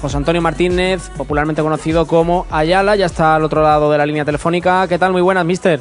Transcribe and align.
José 0.00 0.16
Antonio 0.16 0.40
Martínez, 0.40 1.10
popularmente 1.16 1.60
conocido 1.60 2.06
como 2.06 2.46
Ayala, 2.50 2.94
ya 2.94 3.06
está 3.06 3.34
al 3.34 3.44
otro 3.44 3.62
lado 3.62 3.90
de 3.90 3.98
la 3.98 4.06
línea 4.06 4.24
telefónica. 4.24 4.86
¿Qué 4.88 4.98
tal? 4.98 5.12
Muy 5.12 5.22
buenas, 5.22 5.44
mister. 5.44 5.80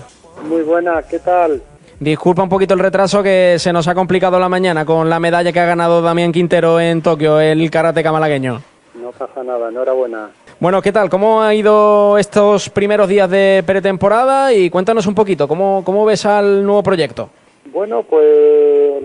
Muy 0.50 0.63
buenas, 0.63 1.05
¿qué 1.05 1.20
tal? 1.20 1.62
Disculpa 2.00 2.43
un 2.43 2.50
poquito 2.50 2.74
el 2.74 2.80
retraso 2.80 3.22
que 3.22 3.56
se 3.59 3.72
nos 3.72 3.88
ha 3.88 3.95
complicado 3.95 4.40
la 4.40 4.50
mañana 4.50 4.85
con 4.85 5.09
la 5.09 5.19
medalla 5.19 5.51
que 5.51 5.59
ha 5.59 5.66
ganado 5.66 6.01
Damián 6.01 6.32
Quintero 6.32 6.80
en 6.80 7.01
Tokio, 7.01 7.40
el 7.40 7.69
karateca 7.69 8.11
malagueño. 8.11 8.61
No 9.02 9.11
pasa 9.11 9.43
nada, 9.43 9.70
enhorabuena. 9.70 10.30
Bueno, 10.60 10.82
¿qué 10.82 10.92
tal? 10.92 11.10
¿Cómo 11.10 11.42
ha 11.42 11.54
ido 11.54 12.18
estos 12.18 12.70
primeros 12.70 13.08
días 13.08 13.30
de 13.30 13.64
pretemporada? 13.66 14.52
Y 14.54 14.72
cuéntanos 14.72 15.06
un 15.06 15.14
poquito, 15.14 15.48
¿cómo, 15.48 15.84
cómo 15.86 16.06
ves 16.06 16.26
al 16.26 16.64
nuevo 16.66 16.82
proyecto? 16.82 17.30
Bueno, 17.72 18.02
pues 18.02 18.26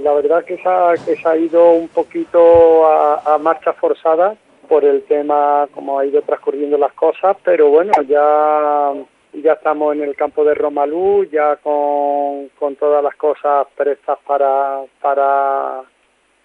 la 0.02 0.12
verdad 0.12 0.44
que 0.44 0.56
se 0.56 0.68
ha, 0.68 0.94
que 1.04 1.16
se 1.16 1.28
ha 1.28 1.36
ido 1.36 1.72
un 1.72 1.88
poquito 1.88 2.86
a, 2.86 3.34
a 3.34 3.38
marcha 3.38 3.72
forzada 3.74 4.34
por 4.72 4.86
el 4.86 5.02
tema, 5.02 5.68
como 5.74 5.98
ha 5.98 6.06
ido 6.06 6.22
transcurriendo 6.22 6.78
las 6.78 6.94
cosas, 6.94 7.36
pero 7.44 7.68
bueno, 7.68 7.92
ya 8.08 8.90
ya 9.34 9.52
estamos 9.52 9.94
en 9.94 10.00
el 10.00 10.16
campo 10.16 10.46
de 10.46 10.54
Romalú, 10.54 11.26
ya 11.30 11.56
con, 11.56 12.48
con 12.58 12.76
todas 12.76 13.04
las 13.04 13.14
cosas 13.16 13.66
prestas 13.76 14.18
para, 14.26 14.80
para 15.02 15.82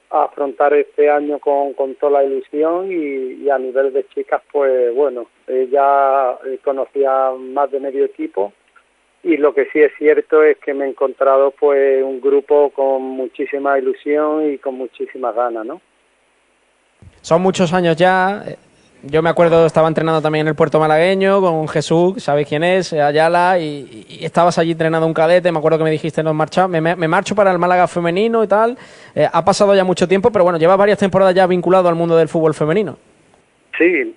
afrontar 0.09 0.73
este 0.73 1.09
año 1.09 1.39
con, 1.39 1.71
con 1.71 1.95
toda 1.95 2.19
la 2.19 2.25
ilusión 2.25 2.91
y, 2.91 3.49
a 3.49 3.57
nivel 3.57 3.93
de 3.93 4.05
chicas, 4.09 4.41
pues 4.52 4.94
bueno, 4.94 5.27
eh, 5.47 5.69
ya 5.71 6.38
conocía 6.66 7.31
más 7.31 7.71
de 7.71 7.80
medio 7.80 8.03
equipo 8.03 8.52
y 9.23 9.38
lo 9.38 9.53
que 9.53 9.67
sí 9.71 9.80
es 9.80 9.94
cierto 9.97 10.44
es 10.44 10.57
que 10.57 10.73
me 10.73 10.83
he 10.83 10.89
encontrado 10.89 11.52
pues 11.52 12.03
un 12.03 12.19
grupo 12.19 12.71
con 12.71 13.03
muchísima 13.03 13.80
ilusión 13.80 14.52
y 14.52 14.57
con 14.57 14.75
muchísimas 14.75 15.33
ganas, 15.33 15.66
¿no? 15.66 15.80
Son 17.27 17.41
muchos 17.41 17.73
años 17.73 17.98
ya, 17.98 18.41
yo 19.04 19.22
me 19.22 19.30
acuerdo, 19.30 19.66
estaba 19.66 19.90
entrenando 19.90 20.22
también 20.22 20.44
en 20.44 20.48
el 20.48 20.55
puerto 20.55 20.80
malagueño 20.80 21.41
con 21.41 21.67
Jesús, 21.67 22.23
sabéis 22.23 22.48
quién 22.48 22.64
es, 22.64 22.94
Ayala, 22.94 23.59
y, 23.59 24.19
estabas 24.22 24.58
allí 24.58 24.72
entrenando 24.72 25.06
un 25.06 25.14
cadete. 25.14 25.52
Me 25.52 25.58
acuerdo 25.58 25.78
que 25.78 25.84
me 25.84 25.92
dijiste, 25.92 26.23
nos 26.23 26.34
marcha, 26.34 26.69
me, 26.69 26.80
me 26.80 27.08
marcho 27.09 27.36
para 27.36 27.52
el 27.52 27.59
Málaga 27.59 27.86
femenino 27.89 28.45
y 28.45 28.47
tal. 28.47 28.78
Eh, 29.14 29.28
ha 29.30 29.44
pasado 29.44 29.75
ya 29.75 29.84
mucho 29.84 30.08
tiempo, 30.08 30.31
pero 30.31 30.45
bueno, 30.45 30.58
lleva 30.58 30.78
varias 30.78 31.00
temporadas 31.00 31.36
ya 31.36 31.45
vinculado 31.47 31.89
al 31.89 31.95
mundo 31.95 32.16
del 32.16 32.30
fútbol 32.30 32.53
femenino. 32.53 32.97
Sí, 33.78 34.16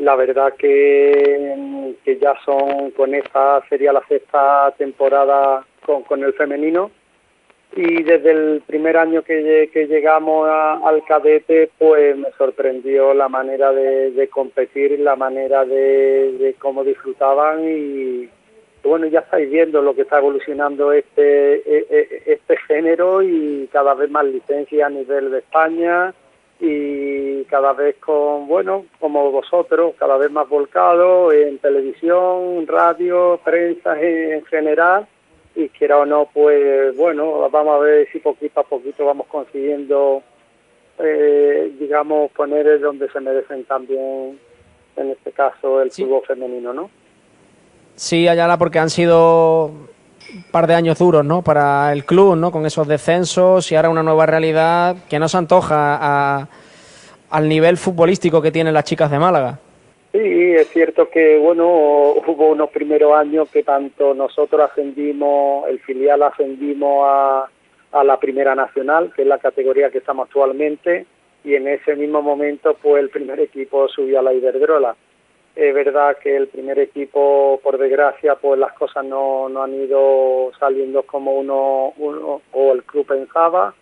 la 0.00 0.14
verdad 0.14 0.52
que, 0.58 1.94
que 2.04 2.18
ya 2.18 2.34
son, 2.44 2.90
con 2.90 3.14
esta 3.14 3.62
sería 3.70 3.94
la 3.94 4.02
sexta 4.06 4.74
temporada 4.76 5.64
con, 5.86 6.02
con 6.02 6.22
el 6.22 6.34
femenino 6.34 6.90
y 7.76 8.02
desde 8.02 8.30
el 8.30 8.62
primer 8.66 8.96
año 8.96 9.22
que, 9.22 9.70
llegamos 9.74 10.48
al 10.48 11.04
cadete 11.04 11.70
pues 11.78 12.16
me 12.16 12.30
sorprendió 12.38 13.12
la 13.12 13.28
manera 13.28 13.70
de, 13.70 14.12
de 14.12 14.28
competir, 14.28 14.98
la 14.98 15.14
manera 15.14 15.62
de, 15.66 16.32
de, 16.38 16.54
cómo 16.54 16.82
disfrutaban 16.82 17.68
y 17.68 18.30
bueno 18.82 19.06
ya 19.06 19.20
estáis 19.20 19.50
viendo 19.50 19.82
lo 19.82 19.94
que 19.94 20.02
está 20.02 20.18
evolucionando 20.18 20.90
este 20.90 21.56
e, 21.56 21.86
e, 21.90 22.22
este 22.32 22.56
género 22.66 23.22
y 23.22 23.68
cada 23.70 23.92
vez 23.92 24.10
más 24.10 24.24
licencias 24.24 24.86
a 24.86 24.90
nivel 24.90 25.30
de 25.30 25.38
España 25.40 26.14
y 26.58 27.44
cada 27.44 27.74
vez 27.74 27.96
con 27.96 28.48
bueno 28.48 28.86
como 29.00 29.30
vosotros 29.30 29.94
cada 29.98 30.16
vez 30.16 30.30
más 30.30 30.48
volcado 30.48 31.30
en 31.30 31.58
televisión, 31.58 32.66
radio, 32.66 33.38
prensa 33.44 34.00
en 34.00 34.42
general 34.46 35.06
y 35.56 35.70
quiera 35.70 35.98
o 35.98 36.04
no, 36.04 36.28
pues 36.32 36.94
bueno, 36.96 37.48
vamos 37.50 37.76
a 37.76 37.78
ver 37.78 38.08
si 38.12 38.18
poquito 38.18 38.60
a 38.60 38.62
poquito 38.62 39.06
vamos 39.06 39.26
consiguiendo, 39.26 40.22
eh, 40.98 41.72
digamos, 41.80 42.30
poner 42.32 42.78
donde 42.78 43.10
se 43.10 43.20
merecen 43.20 43.64
también, 43.64 44.38
en 44.96 45.10
este 45.10 45.32
caso, 45.32 45.80
el 45.80 45.90
sí. 45.90 46.04
fútbol 46.04 46.22
femenino, 46.26 46.74
¿no? 46.74 46.90
Sí, 47.94 48.28
Ayala, 48.28 48.58
porque 48.58 48.78
han 48.78 48.90
sido 48.90 49.64
un 49.66 50.42
par 50.50 50.66
de 50.66 50.74
años 50.74 50.98
duros, 50.98 51.24
¿no? 51.24 51.40
Para 51.40 51.90
el 51.94 52.04
club, 52.04 52.36
¿no? 52.36 52.52
Con 52.52 52.66
esos 52.66 52.86
descensos 52.86 53.72
y 53.72 53.76
ahora 53.76 53.88
una 53.88 54.02
nueva 54.02 54.26
realidad 54.26 54.96
que 55.08 55.18
no 55.18 55.26
se 55.28 55.38
antoja 55.38 55.98
a, 55.98 56.48
al 57.30 57.48
nivel 57.48 57.78
futbolístico 57.78 58.42
que 58.42 58.52
tienen 58.52 58.74
las 58.74 58.84
chicas 58.84 59.10
de 59.10 59.18
Málaga. 59.18 59.58
Sí, 60.12 60.54
es 60.54 60.68
cierto 60.68 61.10
que 61.10 61.38
bueno 61.38 61.66
hubo 61.68 62.48
unos 62.48 62.70
primeros 62.70 63.12
años 63.12 63.50
que 63.50 63.62
tanto 63.62 64.14
nosotros 64.14 64.70
ascendimos, 64.70 65.68
el 65.68 65.78
filial 65.80 66.22
ascendimos 66.22 67.02
a, 67.04 67.50
a 67.92 68.04
la 68.04 68.18
Primera 68.18 68.54
Nacional, 68.54 69.12
que 69.14 69.22
es 69.22 69.28
la 69.28 69.38
categoría 69.38 69.90
que 69.90 69.98
estamos 69.98 70.26
actualmente, 70.26 71.06
y 71.44 71.54
en 71.54 71.68
ese 71.68 71.96
mismo 71.96 72.22
momento 72.22 72.74
pues 72.82 73.02
el 73.02 73.10
primer 73.10 73.40
equipo 73.40 73.88
subió 73.88 74.20
a 74.20 74.22
la 74.22 74.32
Iberdrola. 74.32 74.96
Es 75.54 75.74
verdad 75.74 76.18
que 76.22 76.36
el 76.36 76.48
primer 76.48 76.78
equipo, 76.78 77.60
por 77.62 77.78
desgracia, 77.78 78.34
pues 78.34 78.58
las 78.58 78.74
cosas 78.74 79.04
no, 79.04 79.48
no 79.48 79.62
han 79.62 79.74
ido 79.74 80.50
saliendo 80.58 81.02
como 81.04 81.32
uno, 81.32 81.94
uno 81.96 82.42
o 82.52 82.72
el 82.72 82.82
club 82.84 83.06
pensaba, 83.06 83.74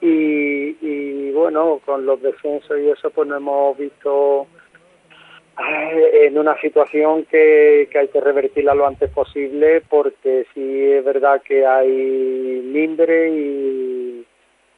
y, 0.00 0.76
y 0.86 1.30
bueno, 1.32 1.80
con 1.86 2.04
los 2.04 2.20
descensos 2.20 2.78
y 2.78 2.90
eso 2.90 3.10
pues 3.10 3.26
no 3.28 3.36
hemos 3.36 3.78
visto 3.78 4.46
en 6.26 6.38
una 6.38 6.60
situación 6.60 7.24
que, 7.24 7.88
que, 7.90 7.98
hay 7.98 8.08
que 8.08 8.20
revertirla 8.20 8.74
lo 8.74 8.86
antes 8.86 9.10
posible 9.10 9.82
porque 9.88 10.46
sí 10.54 10.92
es 10.92 11.04
verdad 11.04 11.42
que 11.42 11.66
hay 11.66 12.62
limbre 12.62 13.30
y, 13.30 14.26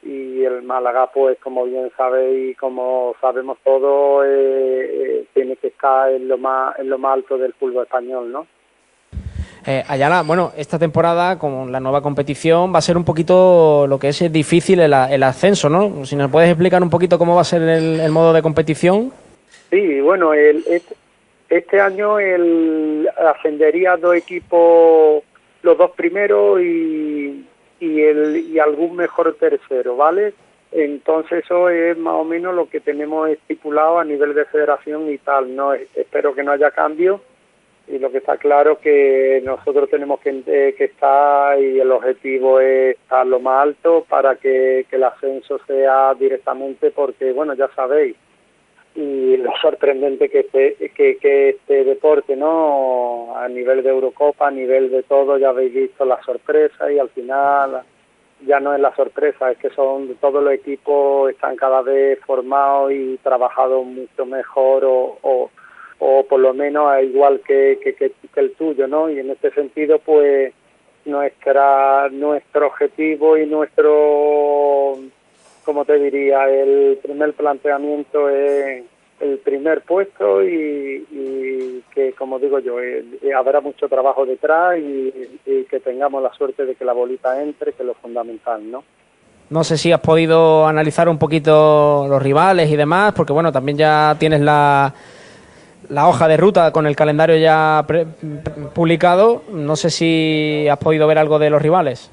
y 0.03 0.43
el 0.43 0.63
Málaga 0.63 1.09
pues 1.13 1.37
como 1.39 1.65
bien 1.65 1.91
sabe 1.97 2.49
y 2.49 2.55
como 2.55 3.15
sabemos 3.19 3.57
todos 3.63 4.25
eh, 4.25 4.29
eh, 4.29 5.25
tiene 5.33 5.55
que 5.57 5.67
estar 5.67 6.11
en 6.11 6.27
lo 6.27 6.37
más 6.37 6.77
en 6.79 6.89
lo 6.89 6.97
más 6.97 7.13
alto 7.15 7.37
del 7.37 7.53
fútbol 7.53 7.83
español 7.83 8.31
no 8.31 8.47
eh, 9.67 9.83
Ayala, 9.87 10.23
bueno, 10.23 10.53
esta 10.55 10.79
temporada 10.79 11.37
con 11.37 11.69
la 11.71 11.81
nueva 11.81 12.01
competición 12.01 12.73
va 12.73 12.79
a 12.79 12.81
ser 12.81 12.95
un 12.95 13.03
poquito 13.03 13.85
lo 13.87 13.99
que 13.99 14.07
es 14.07 14.31
difícil 14.31 14.79
el, 14.79 14.93
el 14.93 15.21
ascenso, 15.21 15.69
¿no? 15.69 16.05
Si 16.05 16.15
nos 16.15 16.31
puedes 16.31 16.49
explicar 16.49 16.81
un 16.81 16.89
poquito 16.89 17.19
cómo 17.19 17.35
va 17.35 17.41
a 17.41 17.43
ser 17.43 17.63
el, 17.63 17.99
el 17.99 18.11
modo 18.11 18.31
de 18.31 18.41
competición. 18.41 19.11
Sí, 19.69 19.99
bueno, 20.01 20.33
el, 20.33 20.63
este, 21.49 21.81
año 21.81 22.19
el, 22.19 23.09
ascendería 23.17 23.97
dos 23.97 24.15
equipos, 24.15 25.23
los 25.61 25.77
dos 25.77 25.91
primeros 25.91 26.61
y, 26.61 27.45
y, 27.79 28.01
el, 28.01 28.37
y 28.37 28.59
algún 28.59 28.95
mejor 28.95 29.35
tercero, 29.35 29.95
¿vale? 29.95 30.33
Entonces 30.71 31.43
eso 31.43 31.69
es 31.69 31.97
más 31.97 32.13
o 32.13 32.23
menos 32.23 32.53
lo 32.53 32.69
que 32.69 32.79
tenemos 32.79 33.29
estipulado 33.29 33.99
a 33.99 34.05
nivel 34.05 34.35
de 34.35 34.45
federación 34.45 35.09
y 35.11 35.17
tal. 35.17 35.55
No 35.55 35.73
espero 35.73 36.35
que 36.35 36.43
no 36.43 36.51
haya 36.51 36.69
cambio 36.71 37.21
y 37.89 37.97
lo 37.97 38.11
que 38.11 38.19
está 38.19 38.37
claro 38.37 38.79
que 38.79 39.41
nosotros 39.43 39.89
tenemos 39.89 40.19
que, 40.19 40.43
eh, 40.45 40.75
que 40.77 40.83
estar 40.85 41.59
y 41.59 41.79
el 41.79 41.91
objetivo 41.91 42.59
es 42.59 42.95
estar 42.95 43.25
lo 43.25 43.39
más 43.39 43.63
alto 43.63 44.05
para 44.07 44.35
que, 44.35 44.85
que 44.89 44.95
el 44.97 45.03
ascenso 45.03 45.59
sea 45.65 46.13
directamente 46.13 46.91
porque 46.91 47.31
bueno 47.31 47.55
ya 47.55 47.67
sabéis 47.75 48.15
y 48.95 49.37
lo 49.37 49.51
sorprendente 49.61 50.29
que 50.29 50.39
este, 50.41 50.75
que, 50.95 51.17
que 51.17 51.49
este 51.49 51.83
deporte, 51.83 52.35
¿no? 52.35 53.35
A 53.35 53.47
nivel 53.47 53.83
de 53.83 53.89
Eurocopa, 53.89 54.47
a 54.47 54.51
nivel 54.51 54.89
de 54.89 55.03
todo, 55.03 55.37
ya 55.37 55.49
habéis 55.49 55.73
visto 55.73 56.05
la 56.05 56.21
sorpresa 56.23 56.91
y 56.91 56.99
al 56.99 57.09
final 57.09 57.83
ya 58.45 58.59
no 58.59 58.73
es 58.73 58.79
la 58.79 58.95
sorpresa, 58.95 59.51
es 59.51 59.57
que 59.57 59.69
son 59.71 60.15
todos 60.15 60.43
los 60.43 60.53
equipos 60.53 61.29
están 61.29 61.55
cada 61.55 61.81
vez 61.81 62.19
formados 62.25 62.91
y 62.91 63.17
trabajados 63.17 63.85
mucho 63.85 64.25
mejor 64.25 64.85
o, 64.85 65.17
o, 65.21 65.49
o 65.99 66.23
por 66.23 66.39
lo 66.39 66.53
menos 66.53 66.91
igual 67.03 67.41
que, 67.45 67.79
que, 67.83 67.93
que, 67.95 68.11
que 68.33 68.39
el 68.39 68.53
tuyo, 68.53 68.87
¿no? 68.87 69.09
Y 69.09 69.19
en 69.19 69.29
este 69.29 69.51
sentido, 69.51 69.99
pues 69.99 70.53
nuestra 71.05 72.09
nuestro 72.09 72.67
objetivo 72.67 73.37
y 73.37 73.45
nuestro 73.45 73.91
como 75.69 75.85
te 75.85 75.99
diría, 75.99 76.49
el 76.49 76.97
primer 76.97 77.33
planteamiento 77.33 78.27
es 78.27 78.83
el 79.19 79.37
primer 79.37 79.81
puesto 79.81 80.43
y, 80.43 81.05
y 81.11 81.83
que, 81.93 82.13
como 82.13 82.39
digo 82.39 82.57
yo, 82.57 82.81
eh, 82.81 83.05
habrá 83.37 83.61
mucho 83.61 83.87
trabajo 83.87 84.25
detrás 84.25 84.79
y, 84.79 85.13
y, 85.45 85.65
que 85.65 85.79
tengamos 85.79 86.23
la 86.23 86.33
suerte 86.33 86.65
de 86.65 86.73
que 86.73 86.83
la 86.83 86.93
bolita 86.93 87.39
entre, 87.39 87.73
que 87.73 87.83
es 87.83 87.85
lo 87.85 87.93
fundamental, 87.93 88.71
¿no? 88.71 88.83
No 89.51 89.63
sé 89.63 89.77
si 89.77 89.91
has 89.91 89.99
podido 89.99 90.65
analizar 90.65 91.07
un 91.07 91.19
poquito 91.19 92.07
los 92.09 92.23
rivales 92.23 92.71
y 92.71 92.75
demás, 92.75 93.13
porque 93.15 93.33
bueno, 93.33 93.51
también 93.51 93.77
ya 93.77 94.15
tienes 94.17 94.41
la, 94.41 94.91
la 95.87 96.07
hoja 96.07 96.27
de 96.27 96.37
ruta 96.37 96.71
con 96.71 96.87
el 96.87 96.95
calendario 96.95 97.37
ya 97.37 97.83
pre, 97.87 98.07
publicado. 98.73 99.43
No 99.51 99.75
sé 99.75 99.91
si 99.91 100.67
has 100.67 100.79
podido 100.79 101.05
ver 101.05 101.19
algo 101.19 101.37
de 101.37 101.51
los 101.51 101.61
rivales. 101.61 102.09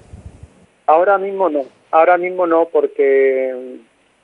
Ahora 0.87 1.17
mismo 1.17 1.49
no, 1.49 1.63
Ahora 1.97 2.19
mismo 2.19 2.47
no, 2.47 2.67
porque 2.67 3.79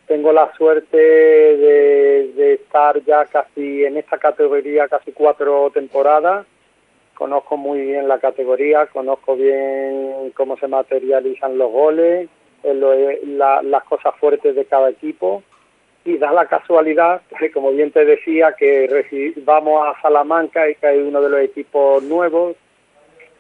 tengo 0.07 0.31
la 0.31 0.53
suerte 0.59 0.99
de, 0.99 2.53
estar 2.53 3.03
ya 3.05 3.25
casi 3.25 3.87
en 3.87 3.97
esta 3.97 4.19
categoría 4.19 4.89
casi 4.89 5.13
cuatro 5.13 5.71
temporadas. 5.73 6.45
Conozco 7.15 7.57
muy 7.57 7.81
bien 7.81 8.09
la 8.09 8.19
categoría, 8.19 8.89
conozco 8.89 9.37
bien 9.37 10.33
cómo 10.37 10.59
se 10.59 10.69
materializan 10.69 11.57
los 11.57 11.73
goles, 11.73 12.29
la, 12.63 13.63
las 13.63 13.85
cosas 13.85 14.15
fuertes 14.17 14.55
de 14.55 14.67
cada 14.67 14.91
equipo 14.91 15.43
y 16.05 16.19
da 16.19 16.31
la 16.31 16.45
casualidad, 16.45 17.23
como 17.55 17.73
bien 17.73 17.91
te 17.91 18.05
decía, 18.05 18.53
que 18.53 19.33
vamos 19.47 19.83
a 19.87 19.99
Salamanca 20.03 20.69
y 20.69 20.75
que 20.75 20.89
hay 20.89 20.99
uno 20.99 21.23
de 21.23 21.31
los 21.31 21.41
equipos 21.41 22.03
nuevos, 22.03 22.55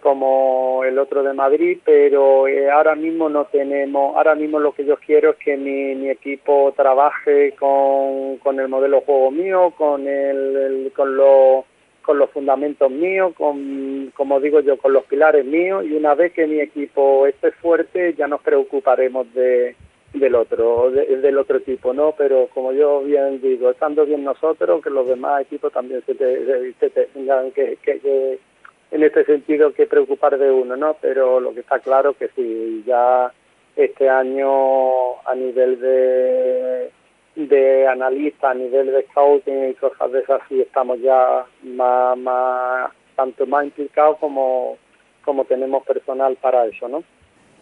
como 0.02 0.82
el 0.84 0.99
otro 0.99 1.22
de 1.22 1.32
Madrid, 1.32 1.78
pero 1.84 2.49
eh, 2.49 2.70
ahora 2.70 2.94
mismo 2.94 3.28
no 3.28 3.44
tenemos, 3.46 4.16
ahora 4.16 4.34
mismo 4.34 4.58
lo 4.58 4.72
que 4.72 4.84
yo 4.84 4.96
quiero 4.96 5.31
es 5.31 5.37
que 5.37 5.56
mi, 5.56 6.10
equipo 6.10 6.75
trabaje 6.76 7.52
con, 7.52 8.37
con 8.38 8.58
el 8.60 8.69
modelo 8.69 9.00
juego 9.02 9.31
mío, 9.31 9.72
con 9.76 10.06
el, 10.06 10.93
con 10.94 11.16
los 11.16 11.64
con 12.02 12.19
los 12.19 12.31
fundamentos 12.31 12.90
míos, 12.90 13.32
con, 13.38 14.12
como 14.16 14.40
digo 14.40 14.58
yo, 14.58 14.76
con 14.76 14.93
los 14.93 15.04
pilares 15.04 15.44
míos 15.44 15.84
y 15.87 15.93
una 15.93 16.16
vez 16.16 16.32
que 16.32 16.48
mi 16.48 16.58
equipo 16.58 17.28
esté 17.28 17.52
fuerte 17.52 18.14
ya 18.14 18.26
nos 18.26 18.40
preocuparemos 18.40 19.32
de, 19.34 19.76
del 20.12 20.34
otro, 20.34 20.90
del 20.90 21.38
otro 21.38 21.58
equipo, 21.58 21.94
¿no? 21.94 22.12
Pero 22.19 22.48
como 22.52 22.72
yo 22.72 23.02
bien 23.02 23.40
digo, 23.40 23.70
estando 23.70 24.05
bien 24.05 24.25
nosotros, 24.25 24.82
que 24.82 24.90
los 24.90 25.06
demás 25.06 25.43
equipos 25.43 25.72
también 25.72 26.02
se, 26.05 26.14
tengan 26.14 27.52
que, 27.52 27.78
que, 27.82 28.40
en 28.92 29.02
este 29.02 29.24
sentido, 29.24 29.72
que 29.72 29.86
preocupar 29.86 30.38
de 30.38 30.50
uno, 30.50 30.76
¿no? 30.76 30.96
Pero 31.00 31.40
lo 31.40 31.54
que 31.54 31.60
está 31.60 31.78
claro 31.80 32.12
que 32.14 32.28
si 32.28 32.84
ya 32.86 33.32
este 33.74 34.08
año 34.08 35.18
a 35.26 35.34
nivel 35.34 35.80
de 35.80 36.90
de 37.34 37.86
analista, 37.88 38.50
a 38.50 38.54
nivel 38.54 38.92
de 38.92 39.06
scouting 39.10 39.70
y 39.70 39.74
cosas 39.74 40.12
de 40.12 40.20
esas, 40.20 40.42
sí 40.48 40.60
estamos 40.60 41.00
ya 41.00 41.46
más, 41.62 42.18
más 42.18 42.90
tanto 43.16 43.46
más 43.46 43.64
implicados 43.64 44.18
como, 44.18 44.76
como 45.24 45.44
tenemos 45.46 45.82
personal 45.84 46.36
para 46.36 46.66
eso, 46.66 46.88
¿no? 46.88 47.02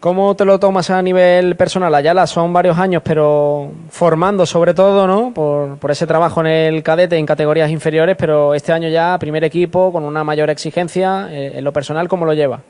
¿Cómo 0.01 0.35
te 0.35 0.45
lo 0.45 0.57
tomas 0.57 0.89
a 0.89 0.99
nivel 0.99 1.55
personal? 1.55 1.93
Ayala, 1.93 2.25
son 2.25 2.51
varios 2.51 2.79
años, 2.79 3.03
pero 3.05 3.69
formando 3.91 4.47
sobre 4.47 4.73
todo, 4.73 5.05
¿no? 5.05 5.31
Por, 5.31 5.77
por, 5.77 5.91
ese 5.91 6.07
trabajo 6.07 6.41
en 6.41 6.47
el 6.47 6.81
cadete 6.81 7.17
en 7.17 7.25
categorías 7.27 7.69
inferiores, 7.69 8.17
pero 8.19 8.55
este 8.55 8.71
año 8.71 8.89
ya 8.89 9.15
primer 9.19 9.43
equipo 9.43 9.91
con 9.91 10.03
una 10.03 10.23
mayor 10.23 10.49
exigencia. 10.49 11.27
Eh, 11.31 11.51
en 11.53 11.63
lo 11.63 11.71
personal, 11.71 12.07
¿cómo 12.07 12.25
lo 12.25 12.33
lleva? 12.33 12.61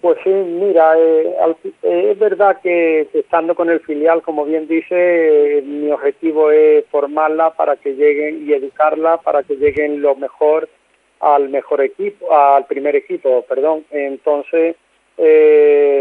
Pues 0.00 0.16
sí, 0.24 0.30
mira, 0.30 0.98
eh, 0.98 1.36
eh, 1.82 2.08
es 2.12 2.18
verdad 2.18 2.58
que, 2.62 3.06
estando 3.12 3.54
con 3.54 3.68
el 3.68 3.80
filial, 3.80 4.22
como 4.22 4.46
bien 4.46 4.66
dice, 4.66 5.62
mi 5.66 5.90
objetivo 5.90 6.50
es 6.50 6.86
formarla 6.86 7.50
para 7.50 7.76
que 7.76 7.96
lleguen 7.96 8.48
y 8.48 8.54
educarla 8.54 9.18
para 9.18 9.42
que 9.42 9.56
lleguen 9.56 10.00
lo 10.00 10.16
mejor 10.16 10.70
al 11.20 11.50
mejor 11.50 11.82
equipo, 11.82 12.34
al 12.34 12.64
primer 12.64 12.96
equipo, 12.96 13.44
perdón. 13.46 13.84
Entonces, 13.90 14.76
eh, 15.20 15.97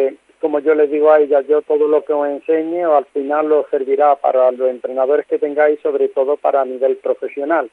como 0.58 0.66
yo 0.66 0.74
les 0.74 0.90
digo 0.90 1.12
a 1.12 1.20
ella, 1.20 1.42
yo 1.42 1.62
todo 1.62 1.88
lo 1.88 2.04
que 2.04 2.14
os 2.14 2.28
enseñe 2.28 2.84
al 2.84 3.06
final 3.14 3.48
lo 3.48 3.68
servirá 3.70 4.16
para 4.16 4.52
los 4.52 4.70
entrenadores 4.70 5.28
que 5.28 5.38
tengáis, 5.38 5.80
sobre 5.82 6.08
todo 6.08 6.36
para 6.36 6.66
nivel 6.66 6.98
profesional. 6.98 7.70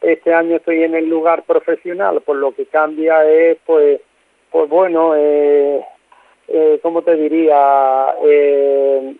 Este 0.00 0.32
año 0.32 0.56
estoy 0.56 0.84
en 0.84 0.94
el 0.94 1.08
lugar 1.08 1.42
profesional, 1.42 2.20
por 2.20 2.36
lo 2.36 2.52
que 2.52 2.66
cambia 2.66 3.28
es, 3.28 3.58
pues, 3.66 4.00
pues 4.52 4.68
bueno, 4.68 5.14
eh, 5.16 5.84
eh, 6.46 6.78
¿cómo 6.80 7.02
te 7.02 7.16
diría? 7.16 8.14
Eh, 8.24 9.16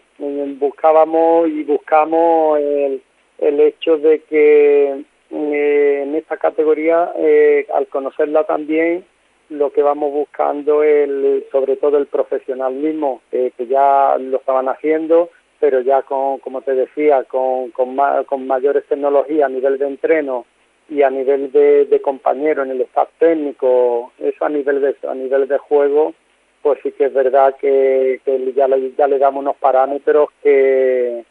buscábamos 0.60 1.48
y 1.48 1.64
buscamos 1.64 2.60
el, 2.60 3.02
el 3.38 3.60
hecho 3.60 3.98
de 3.98 4.20
que 4.20 5.02
eh, 5.30 6.00
en 6.04 6.14
esta 6.14 6.36
categoría, 6.36 7.10
eh, 7.16 7.66
al 7.74 7.88
conocerla 7.88 8.44
también, 8.44 9.04
lo 9.50 9.72
que 9.72 9.82
vamos 9.82 10.12
buscando 10.12 10.82
es 10.82 11.08
sobre 11.50 11.76
todo 11.76 11.98
el 11.98 12.06
profesionalismo, 12.06 13.22
eh, 13.32 13.52
que 13.56 13.66
ya 13.66 14.16
lo 14.18 14.38
estaban 14.38 14.68
haciendo, 14.68 15.30
pero 15.60 15.80
ya 15.80 16.02
con, 16.02 16.38
como 16.38 16.62
te 16.62 16.74
decía, 16.74 17.24
con, 17.24 17.70
con, 17.70 17.96
con 18.26 18.46
mayores 18.46 18.84
tecnologías 18.86 19.46
a 19.46 19.52
nivel 19.52 19.78
de 19.78 19.86
entreno 19.86 20.46
y 20.88 21.02
a 21.02 21.10
nivel 21.10 21.52
de, 21.52 21.86
de 21.86 22.00
compañero 22.00 22.62
en 22.62 22.70
el 22.70 22.80
staff 22.82 23.08
técnico, 23.18 24.12
eso 24.18 24.44
a 24.44 24.48
nivel 24.48 24.80
de 24.80 24.96
a 25.08 25.14
nivel 25.14 25.48
de 25.48 25.58
juego, 25.58 26.14
pues 26.62 26.78
sí 26.82 26.92
que 26.92 27.06
es 27.06 27.12
verdad 27.12 27.54
que, 27.60 28.20
que 28.24 28.52
ya, 28.52 28.68
le, 28.68 28.92
ya 28.96 29.06
le 29.06 29.18
damos 29.18 29.42
unos 29.42 29.56
parámetros 29.56 30.28
que, 30.42 31.24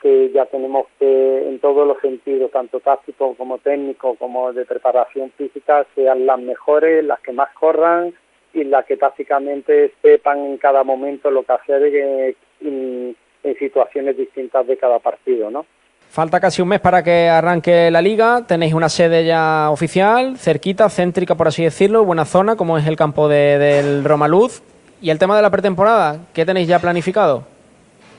que 0.00 0.30
ya 0.30 0.46
tenemos 0.46 0.86
que 0.98 1.48
en 1.48 1.58
todos 1.58 1.86
los 1.86 2.00
sentidos, 2.00 2.50
tanto 2.50 2.80
táctico 2.80 3.34
como 3.34 3.58
técnico, 3.58 4.14
como 4.16 4.52
de 4.52 4.64
preparación 4.64 5.30
física, 5.36 5.86
sean 5.94 6.26
las 6.26 6.38
mejores, 6.38 7.04
las 7.04 7.20
que 7.20 7.32
más 7.32 7.50
corran 7.54 8.14
y 8.52 8.64
las 8.64 8.84
que 8.86 8.96
tácticamente 8.96 9.92
sepan 10.02 10.38
en 10.38 10.56
cada 10.58 10.82
momento 10.82 11.30
lo 11.30 11.42
que 11.42 11.52
hacer 11.52 11.84
en, 11.84 12.36
en, 12.62 13.16
situaciones 13.58 14.16
distintas 14.16 14.66
de 14.66 14.76
cada 14.76 14.98
partido, 14.98 15.50
¿no? 15.50 15.64
Falta 16.08 16.40
casi 16.40 16.60
un 16.60 16.68
mes 16.68 16.80
para 16.80 17.02
que 17.02 17.28
arranque 17.28 17.90
la 17.90 18.02
liga. 18.02 18.44
Tenéis 18.46 18.74
una 18.74 18.88
sede 18.88 19.24
ya 19.24 19.70
oficial, 19.70 20.36
cerquita, 20.38 20.88
céntrica, 20.88 21.36
por 21.36 21.48
así 21.48 21.62
decirlo, 21.62 22.04
buena 22.04 22.24
zona, 22.24 22.56
como 22.56 22.76
es 22.78 22.86
el 22.86 22.96
campo 22.96 23.28
de, 23.28 23.58
del 23.58 24.04
Romaluz. 24.04 24.62
¿Y 25.00 25.10
el 25.10 25.18
tema 25.18 25.36
de 25.36 25.42
la 25.42 25.50
pretemporada? 25.50 26.26
¿Qué 26.34 26.44
tenéis 26.44 26.68
ya 26.68 26.80
planificado? 26.80 27.44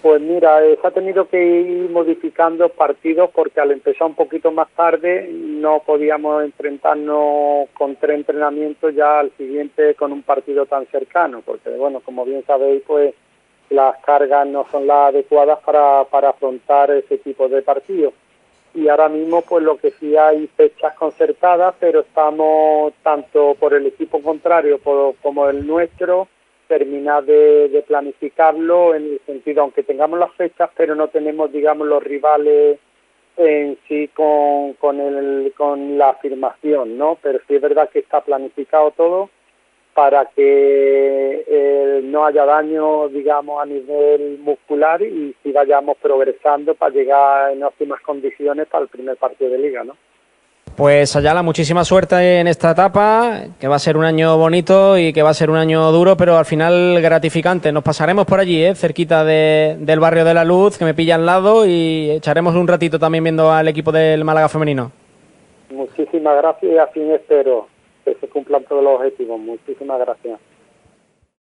Pues 0.02 0.20
mira, 0.20 0.66
eh, 0.66 0.80
se 0.82 0.88
ha 0.88 0.92
tenido 0.92 1.28
que 1.28 1.38
ir 1.62 1.90
modificando 1.92 2.70
partidos 2.70 3.30
porque 3.30 3.62
al 3.62 3.70
empezar 3.70 4.08
un 4.08 4.16
poquito 4.16 4.52
más 4.52 4.68
tarde 4.72 5.30
no 5.32 5.84
podíamos 5.86 6.44
enfrentarnos 6.44 7.70
con 7.76 7.96
tres 7.98 8.18
entrenamientos 8.18 8.96
ya 8.96 9.20
al 9.20 9.32
siguiente 9.38 9.94
con 9.94 10.12
un 10.12 10.24
partido 10.24 10.66
tan 10.66 10.88
cercano, 10.88 11.44
porque 11.46 11.70
bueno, 11.70 12.00
como 12.00 12.26
bien 12.26 12.44
sabéis, 12.48 12.82
pues 12.88 13.14
las 13.70 13.96
cargas 14.00 14.48
no 14.48 14.66
son 14.72 14.88
las 14.88 15.10
adecuadas 15.10 15.60
para, 15.64 16.04
para 16.06 16.30
afrontar 16.30 16.90
ese 16.90 17.20
tipo 17.20 17.48
de 17.48 17.62
partidos. 17.62 18.16
Y 18.74 18.88
ahora 18.88 19.08
mismo, 19.08 19.44
pues 19.44 19.64
lo 19.64 19.78
que 19.78 19.92
sí 19.92 20.18
hay 20.18 20.48
fechas 20.48 20.96
concertadas, 20.96 21.76
pero 21.80 22.00
estamos 22.00 22.94
tanto 23.04 23.56
por 23.60 23.76
el 23.76 23.86
equipo 23.86 24.20
contrario 24.22 24.80
como 25.22 25.48
el 25.48 25.68
nuestro 25.68 26.28
terminar 26.72 27.26
de, 27.26 27.84
planificarlo 27.86 28.96
en 28.96 29.04
el 29.04 29.22
sentido, 29.26 29.62
aunque 29.62 29.84
tengamos 29.84 30.18
las 30.18 30.32
fechas, 30.36 30.70
pero 30.78 30.96
no 30.96 31.10
tenemos, 31.10 31.52
digamos, 31.52 31.86
los 31.86 32.02
rivales 32.02 32.80
en 33.36 33.78
sí 33.90 34.08
con, 34.14 34.74
con, 34.76 35.02
el, 35.02 35.54
con 35.58 35.98
la 35.98 36.12
afirmación, 36.12 36.98
¿no? 36.98 37.18
Pero 37.22 37.40
sí 37.46 37.56
es 37.56 37.62
verdad 37.62 37.90
que 37.90 38.00
está 38.00 38.22
planificado 38.22 38.92
todo 38.92 39.30
para 39.94 40.28
que 40.28 41.44
eh, 41.46 42.02
no 42.06 42.26
haya 42.26 42.46
daño, 42.46 43.10
digamos, 43.10 43.62
a 43.62 43.66
nivel 43.66 44.40
muscular 44.40 45.02
y 45.02 45.36
si 45.44 45.52
vayamos 45.52 45.98
progresando 45.98 46.74
para 46.76 46.96
llegar 46.96 47.52
en 47.52 47.64
óptimas 47.64 48.00
condiciones 48.00 48.68
para 48.68 48.84
el 48.84 48.90
primer 48.90 49.18
partido 49.18 49.52
de 49.52 49.58
liga, 49.58 49.84
¿no? 49.84 49.98
Pues 50.76 51.16
Ayala, 51.16 51.44
muchísima 51.44 51.84
suerte 51.84 52.40
en 52.40 52.48
esta 52.48 52.72
etapa, 52.72 53.42
que 53.60 53.68
va 53.68 53.76
a 53.76 53.80
ser 53.80 53.98
un 53.98 54.06
año 54.06 54.38
bonito 54.38 54.98
y 54.98 55.12
que 55.14 55.22
va 55.22 55.30
a 55.30 55.34
ser 55.34 55.50
un 55.50 55.58
año 55.58 55.92
duro, 55.92 56.16
pero 56.16 56.38
al 56.38 56.46
final 56.46 57.00
gratificante. 57.02 57.72
Nos 57.72 57.84
pasaremos 57.84 58.26
por 58.26 58.40
allí, 58.40 58.64
¿eh? 58.64 58.74
cerquita 58.74 59.24
de, 59.26 59.76
del 59.80 60.00
barrio 60.00 60.24
de 60.24 60.34
la 60.34 60.46
Luz, 60.46 60.78
que 60.78 60.86
me 60.86 60.94
pilla 60.94 61.16
al 61.16 61.26
lado, 61.26 61.66
y 61.66 62.10
echaremos 62.12 62.56
un 62.56 62.68
ratito 62.68 62.98
también 62.98 63.24
viendo 63.24 63.52
al 63.52 63.68
equipo 63.68 63.92
del 63.92 64.24
Málaga 64.24 64.50
femenino. 64.50 64.92
Muchísimas 65.70 66.38
gracias 66.38 66.72
y 66.72 66.78
así 66.78 67.12
espero 67.12 67.68
que 68.06 68.16
se 68.16 68.28
cumplan 68.28 68.64
todos 68.64 68.84
los 68.84 68.96
objetivos. 68.96 69.40
Muchísimas 69.40 70.00
gracias. 70.00 70.40